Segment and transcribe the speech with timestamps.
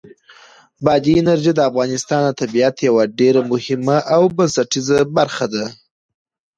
[0.83, 5.65] بادي انرژي د افغانستان د طبیعت یوه ډېره مهمه او بنسټیزه برخه ده.